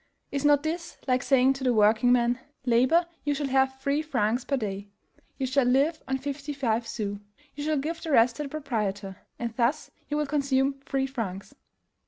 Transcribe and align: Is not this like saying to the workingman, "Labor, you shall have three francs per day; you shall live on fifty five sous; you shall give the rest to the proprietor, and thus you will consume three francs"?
Is 0.31 0.43
not 0.43 0.63
this 0.63 0.97
like 1.07 1.21
saying 1.21 1.53
to 1.53 1.63
the 1.63 1.75
workingman, 1.75 2.39
"Labor, 2.65 3.05
you 3.23 3.35
shall 3.35 3.49
have 3.49 3.79
three 3.79 4.01
francs 4.01 4.43
per 4.43 4.57
day; 4.57 4.87
you 5.37 5.45
shall 5.45 5.63
live 5.63 6.01
on 6.07 6.17
fifty 6.17 6.53
five 6.53 6.87
sous; 6.87 7.19
you 7.53 7.63
shall 7.63 7.77
give 7.77 8.01
the 8.01 8.09
rest 8.09 8.37
to 8.37 8.41
the 8.43 8.49
proprietor, 8.49 9.17
and 9.37 9.55
thus 9.57 9.91
you 10.09 10.17
will 10.17 10.25
consume 10.25 10.81
three 10.87 11.05
francs"? 11.05 11.53